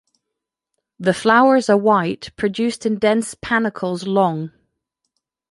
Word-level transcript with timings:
The 0.97 1.13
flowers 1.13 1.69
are 1.69 1.77
white, 1.77 2.31
produced 2.35 2.87
in 2.87 2.97
dense 2.97 3.35
panicles 3.35 4.07
long. 4.07 4.51